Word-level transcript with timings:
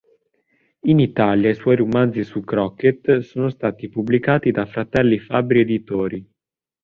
In 0.91 0.97
Italia 0.97 1.51
i 1.51 1.53
suoi 1.53 1.75
romanzi 1.75 2.23
su 2.23 2.41
Crockett 2.41 3.19
sono 3.19 3.49
stati 3.51 3.87
pubblicati 3.87 4.49
da 4.49 4.65
Fratelli 4.65 5.19
Fabbri 5.19 5.59
Editori. 5.59 6.27